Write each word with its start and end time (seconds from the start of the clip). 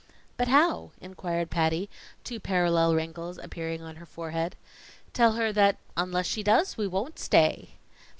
"But 0.35 0.47
how?" 0.47 0.93
inquired 0.99 1.51
Patty, 1.51 1.87
two 2.23 2.39
parallel 2.39 2.95
wrinkles 2.95 3.37
appearing 3.37 3.83
on 3.83 3.97
her 3.97 4.05
forehead. 4.07 4.55
"Tell 5.13 5.33
her 5.33 5.53
that 5.53 5.77
unless 5.95 6.25
she 6.25 6.41
does, 6.41 6.75
we 6.75 6.87
won't 6.87 7.19
stay." 7.19 7.75